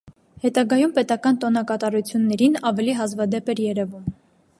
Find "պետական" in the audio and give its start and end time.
0.95-1.37